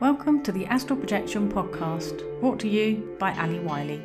Welcome 0.00 0.44
to 0.44 0.52
the 0.52 0.64
Astral 0.66 0.96
Projection 0.96 1.50
podcast, 1.50 2.22
brought 2.38 2.60
to 2.60 2.68
you 2.68 3.16
by 3.18 3.36
Ali 3.36 3.58
Wiley. 3.58 4.00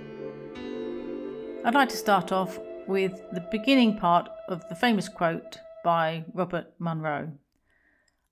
I'd 1.63 1.75
like 1.75 1.89
to 1.89 1.97
start 1.97 2.31
off 2.31 2.58
with 2.88 3.21
the 3.31 3.47
beginning 3.51 3.99
part 3.99 4.27
of 4.47 4.67
the 4.69 4.75
famous 4.75 5.07
quote 5.07 5.59
by 5.83 6.25
Robert 6.33 6.73
Monroe 6.79 7.33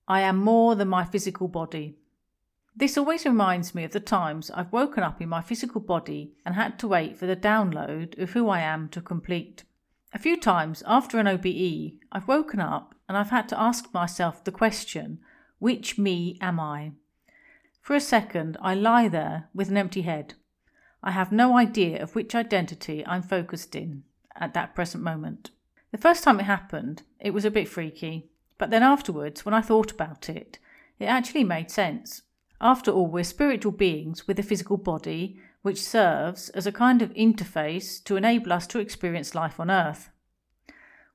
I 0.08 0.22
am 0.22 0.38
more 0.38 0.74
than 0.74 0.88
my 0.88 1.04
physical 1.04 1.46
body. 1.46 1.94
This 2.74 2.98
always 2.98 3.24
reminds 3.24 3.76
me 3.76 3.84
of 3.84 3.92
the 3.92 4.00
times 4.00 4.50
I've 4.50 4.72
woken 4.72 5.04
up 5.04 5.22
in 5.22 5.28
my 5.28 5.40
physical 5.40 5.80
body 5.80 6.32
and 6.44 6.56
had 6.56 6.80
to 6.80 6.88
wait 6.88 7.16
for 7.16 7.26
the 7.26 7.36
download 7.36 8.20
of 8.20 8.30
who 8.30 8.48
I 8.48 8.58
am 8.58 8.88
to 8.88 9.00
complete. 9.00 9.62
A 10.12 10.18
few 10.18 10.36
times 10.36 10.82
after 10.84 11.20
an 11.20 11.28
OBE, 11.28 11.92
I've 12.10 12.26
woken 12.26 12.58
up 12.58 12.96
and 13.08 13.16
I've 13.16 13.30
had 13.30 13.48
to 13.50 13.60
ask 13.60 13.94
myself 13.94 14.42
the 14.42 14.50
question 14.50 15.20
which 15.60 15.96
me 15.96 16.36
am 16.40 16.58
I? 16.58 16.90
For 17.82 17.96
a 17.96 18.00
second, 18.00 18.56
I 18.62 18.76
lie 18.76 19.08
there 19.08 19.48
with 19.52 19.68
an 19.68 19.76
empty 19.76 20.02
head. 20.02 20.34
I 21.02 21.10
have 21.10 21.32
no 21.32 21.58
idea 21.58 22.00
of 22.00 22.14
which 22.14 22.32
identity 22.32 23.04
I'm 23.04 23.22
focused 23.22 23.74
in 23.74 24.04
at 24.36 24.54
that 24.54 24.76
present 24.76 25.02
moment. 25.02 25.50
The 25.90 25.98
first 25.98 26.22
time 26.22 26.38
it 26.38 26.44
happened, 26.44 27.02
it 27.18 27.34
was 27.34 27.44
a 27.44 27.50
bit 27.50 27.68
freaky, 27.68 28.30
but 28.56 28.70
then 28.70 28.84
afterwards, 28.84 29.44
when 29.44 29.52
I 29.52 29.60
thought 29.62 29.90
about 29.90 30.28
it, 30.28 30.60
it 31.00 31.06
actually 31.06 31.42
made 31.42 31.72
sense. 31.72 32.22
After 32.60 32.92
all, 32.92 33.08
we're 33.08 33.24
spiritual 33.24 33.72
beings 33.72 34.28
with 34.28 34.38
a 34.38 34.44
physical 34.44 34.76
body 34.76 35.40
which 35.62 35.82
serves 35.82 36.50
as 36.50 36.68
a 36.68 36.72
kind 36.72 37.02
of 37.02 37.12
interface 37.14 38.02
to 38.04 38.14
enable 38.14 38.52
us 38.52 38.68
to 38.68 38.78
experience 38.78 39.34
life 39.34 39.58
on 39.58 39.72
Earth. 39.72 40.10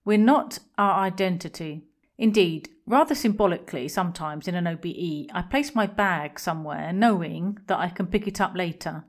We're 0.04 0.18
not 0.18 0.60
our 0.78 1.00
identity. 1.00 1.86
Indeed, 2.18 2.70
rather 2.88 3.14
symbolically, 3.14 3.88
sometimes 3.88 4.48
in 4.48 4.56
an 4.56 4.68
OBE, 4.68 5.30
I 5.34 5.44
place 5.44 5.76
my 5.76 5.86
bag 5.86 6.40
somewhere 6.40 6.92
knowing 6.92 7.60
that 7.68 7.78
I 7.78 7.90
can 7.90 8.08
pick 8.08 8.28
it 8.28 8.42
up 8.42 8.56
later. 8.56 9.06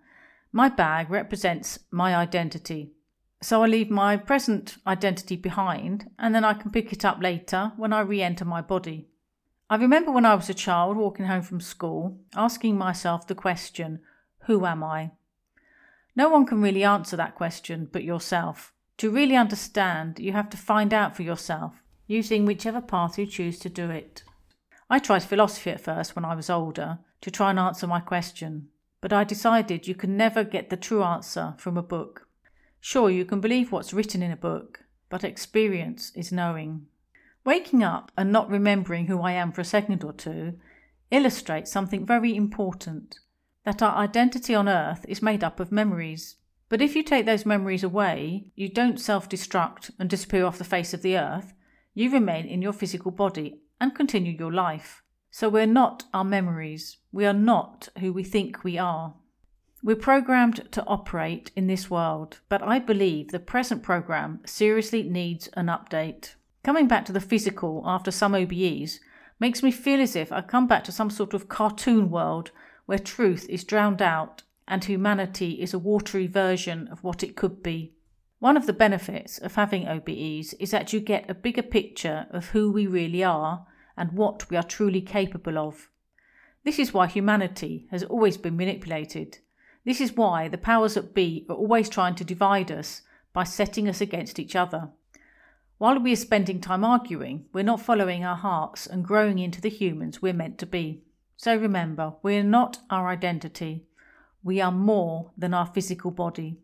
My 0.52 0.68
bag 0.68 1.10
represents 1.10 1.78
my 1.90 2.14
identity. 2.14 2.92
So 3.40 3.62
I 3.62 3.66
leave 3.66 3.88
my 3.88 4.16
present 4.16 4.76
identity 4.86 5.36
behind 5.36 6.10
and 6.18 6.34
then 6.34 6.44
I 6.44 6.54
can 6.54 6.70
pick 6.70 6.92
it 6.92 7.04
up 7.04 7.22
later 7.22 7.72
when 7.76 7.92
I 7.92 8.00
re 8.00 8.20
enter 8.20 8.44
my 8.44 8.60
body. 8.60 9.08
I 9.70 9.76
remember 9.76 10.10
when 10.10 10.26
I 10.26 10.34
was 10.34 10.50
a 10.50 10.54
child 10.54 10.96
walking 10.96 11.26
home 11.26 11.42
from 11.42 11.60
school 11.60 12.18
asking 12.34 12.76
myself 12.76 13.26
the 13.26 13.34
question, 13.34 14.00
Who 14.46 14.66
am 14.66 14.82
I? 14.82 15.12
No 16.16 16.28
one 16.28 16.46
can 16.46 16.60
really 16.60 16.84
answer 16.84 17.16
that 17.16 17.36
question 17.36 17.88
but 17.90 18.02
yourself. 18.02 18.72
To 18.98 19.10
really 19.10 19.36
understand, 19.36 20.18
you 20.18 20.32
have 20.32 20.50
to 20.50 20.56
find 20.56 20.92
out 20.92 21.14
for 21.14 21.22
yourself 21.22 21.74
using 22.08 22.44
whichever 22.44 22.80
path 22.80 23.18
you 23.18 23.26
choose 23.26 23.58
to 23.60 23.68
do 23.68 23.90
it. 23.90 24.24
I 24.90 24.98
tried 24.98 25.22
philosophy 25.22 25.70
at 25.70 25.80
first 25.80 26.16
when 26.16 26.24
I 26.24 26.34
was 26.34 26.50
older 26.50 26.98
to 27.20 27.30
try 27.30 27.50
and 27.50 27.58
answer 27.58 27.86
my 27.86 28.00
question, 28.00 28.68
but 29.00 29.12
I 29.12 29.22
decided 29.22 29.86
you 29.86 29.94
can 29.94 30.16
never 30.16 30.42
get 30.42 30.70
the 30.70 30.76
true 30.76 31.04
answer 31.04 31.54
from 31.58 31.76
a 31.76 31.82
book. 31.82 32.26
Sure, 32.80 33.10
you 33.10 33.24
can 33.24 33.40
believe 33.40 33.70
what's 33.70 33.92
written 33.92 34.22
in 34.22 34.32
a 34.32 34.36
book, 34.36 34.80
but 35.10 35.22
experience 35.22 36.10
is 36.16 36.32
knowing. 36.32 36.86
Waking 37.44 37.82
up 37.82 38.10
and 38.16 38.32
not 38.32 38.50
remembering 38.50 39.06
who 39.06 39.20
I 39.20 39.32
am 39.32 39.52
for 39.52 39.60
a 39.60 39.64
second 39.64 40.02
or 40.02 40.12
two 40.12 40.54
illustrates 41.10 41.70
something 41.70 42.04
very 42.04 42.34
important 42.34 43.18
that 43.64 43.82
our 43.82 43.96
identity 43.96 44.54
on 44.54 44.68
earth 44.68 45.04
is 45.08 45.20
made 45.20 45.44
up 45.44 45.60
of 45.60 45.70
memories. 45.70 46.36
But 46.70 46.80
if 46.80 46.96
you 46.96 47.02
take 47.02 47.26
those 47.26 47.44
memories 47.44 47.84
away, 47.84 48.50
you 48.54 48.68
don't 48.68 48.98
self 48.98 49.28
destruct 49.28 49.90
and 49.98 50.08
disappear 50.08 50.46
off 50.46 50.58
the 50.58 50.64
face 50.64 50.94
of 50.94 51.02
the 51.02 51.18
earth, 51.18 51.52
you 51.98 52.12
remain 52.12 52.46
in 52.46 52.62
your 52.62 52.72
physical 52.72 53.10
body 53.10 53.58
and 53.80 53.92
continue 53.92 54.32
your 54.32 54.52
life. 54.52 55.02
So 55.32 55.48
we're 55.48 55.66
not 55.66 56.04
our 56.14 56.22
memories. 56.22 56.98
We 57.10 57.26
are 57.26 57.32
not 57.32 57.88
who 57.98 58.12
we 58.12 58.22
think 58.22 58.62
we 58.62 58.78
are. 58.78 59.14
We're 59.82 59.96
programmed 59.96 60.70
to 60.70 60.84
operate 60.84 61.50
in 61.56 61.66
this 61.66 61.90
world, 61.90 62.38
but 62.48 62.62
I 62.62 62.78
believe 62.78 63.32
the 63.32 63.40
present 63.40 63.82
program 63.82 64.38
seriously 64.46 65.02
needs 65.02 65.48
an 65.54 65.66
update. 65.66 66.36
Coming 66.62 66.86
back 66.86 67.04
to 67.06 67.12
the 67.12 67.20
physical 67.20 67.82
after 67.84 68.12
some 68.12 68.32
OBEs 68.32 69.00
makes 69.40 69.64
me 69.64 69.72
feel 69.72 70.00
as 70.00 70.14
if 70.14 70.30
I 70.30 70.40
come 70.42 70.68
back 70.68 70.84
to 70.84 70.92
some 70.92 71.10
sort 71.10 71.34
of 71.34 71.48
cartoon 71.48 72.10
world 72.10 72.52
where 72.86 73.00
truth 73.00 73.44
is 73.48 73.64
drowned 73.64 74.02
out 74.02 74.44
and 74.68 74.84
humanity 74.84 75.60
is 75.60 75.74
a 75.74 75.80
watery 75.80 76.28
version 76.28 76.86
of 76.92 77.02
what 77.02 77.24
it 77.24 77.34
could 77.34 77.60
be. 77.60 77.94
One 78.40 78.56
of 78.56 78.66
the 78.66 78.72
benefits 78.72 79.38
of 79.38 79.56
having 79.56 79.88
OBEs 79.88 80.54
is 80.60 80.70
that 80.70 80.92
you 80.92 81.00
get 81.00 81.28
a 81.28 81.34
bigger 81.34 81.62
picture 81.62 82.26
of 82.30 82.46
who 82.46 82.70
we 82.70 82.86
really 82.86 83.24
are 83.24 83.66
and 83.96 84.12
what 84.12 84.48
we 84.48 84.56
are 84.56 84.62
truly 84.62 85.00
capable 85.00 85.58
of. 85.58 85.88
This 86.62 86.78
is 86.78 86.94
why 86.94 87.08
humanity 87.08 87.88
has 87.90 88.04
always 88.04 88.36
been 88.36 88.56
manipulated. 88.56 89.38
This 89.84 90.00
is 90.00 90.16
why 90.16 90.46
the 90.46 90.58
powers 90.58 90.94
that 90.94 91.14
be 91.14 91.46
are 91.48 91.56
always 91.56 91.88
trying 91.88 92.14
to 92.14 92.24
divide 92.24 92.70
us 92.70 93.02
by 93.32 93.42
setting 93.42 93.88
us 93.88 94.00
against 94.00 94.38
each 94.38 94.54
other. 94.54 94.90
While 95.78 95.98
we 95.98 96.12
are 96.12 96.16
spending 96.16 96.60
time 96.60 96.84
arguing, 96.84 97.46
we're 97.52 97.64
not 97.64 97.80
following 97.80 98.24
our 98.24 98.36
hearts 98.36 98.86
and 98.86 99.04
growing 99.04 99.40
into 99.40 99.60
the 99.60 99.68
humans 99.68 100.22
we're 100.22 100.32
meant 100.32 100.58
to 100.58 100.66
be. 100.66 101.02
So 101.36 101.56
remember, 101.56 102.14
we're 102.22 102.44
not 102.44 102.78
our 102.88 103.08
identity. 103.08 103.86
We 104.44 104.60
are 104.60 104.72
more 104.72 105.32
than 105.36 105.54
our 105.54 105.66
physical 105.66 106.12
body. 106.12 106.58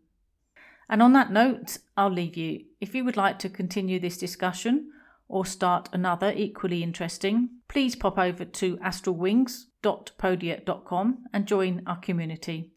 And 0.89 1.01
on 1.01 1.13
that 1.13 1.31
note, 1.31 1.77
I'll 1.97 2.11
leave 2.11 2.37
you. 2.37 2.65
If 2.79 2.93
you 2.93 3.03
would 3.05 3.17
like 3.17 3.39
to 3.39 3.49
continue 3.49 3.99
this 3.99 4.17
discussion 4.17 4.91
or 5.27 5.43
start 5.45 5.89
another 5.91 6.31
equally 6.35 6.83
interesting, 6.83 7.49
please 7.67 7.95
pop 7.95 8.19
over 8.19 8.45
to 8.45 8.77
astralwings.podia.com 8.77 11.25
and 11.33 11.47
join 11.47 11.81
our 11.87 11.97
community. 11.97 12.71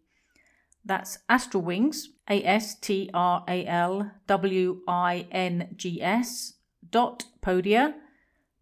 That's 0.85 1.19
astralwings, 1.29 2.05
A 2.31 2.45
S 2.45 2.75
T 2.75 3.11
R 3.13 3.45
A 3.47 3.67
L 3.67 4.11
W 4.27 4.81
I 4.89 5.27
N 5.31 5.75
G 5.77 6.01
S 6.01 6.55
dot 6.91 7.27
podia, 7.43 7.93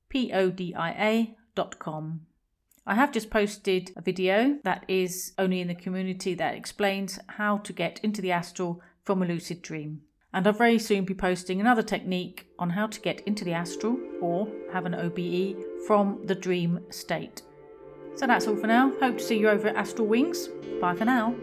P 0.09 0.33
O 0.33 0.51
D 0.51 0.75
I 0.75 0.91
A 0.91 1.37
dot 1.55 1.79
com. 1.79 2.23
I 2.85 2.97
have 2.97 3.13
just 3.13 3.31
posted 3.31 3.93
a 3.97 4.01
video 4.01 4.59
that 4.65 4.85
is 4.89 5.35
only 5.39 5.61
in 5.61 5.69
the 5.69 5.75
community 5.75 6.35
that 6.35 6.55
explains 6.55 7.21
how 7.27 7.59
to 7.59 7.73
get 7.73 8.01
into 8.03 8.21
the 8.23 8.33
astral 8.33 8.83
from 9.07 9.23
a 9.23 9.27
lucid 9.27 9.63
dream. 9.63 10.03
And 10.35 10.47
I'll 10.47 10.53
very 10.53 10.79
soon 10.79 11.07
be 11.07 11.15
posting 11.15 11.61
another 11.61 11.83
technique 11.83 12.47
on 12.59 12.69
how 12.69 12.89
to 12.89 13.01
get 13.01 13.21
into 13.21 13.45
the 13.45 13.55
astral 13.55 13.99
or 14.21 14.49
have 14.73 14.85
an 14.85 14.95
OBE 14.95 15.57
from 15.87 16.21
the 16.27 16.35
dream 16.35 16.81
state. 16.91 17.41
So 18.17 18.27
that's 18.27 18.47
all 18.47 18.57
for 18.57 18.67
now. 18.67 18.93
Hope 19.01 19.17
to 19.17 19.25
see 19.25 19.39
you 19.39 19.49
over 19.49 19.69
at 19.69 19.77
Astral 19.77 20.09
Wings. 20.09 20.49
Bye 20.81 20.95
for 20.95 21.07
now. 21.07 21.35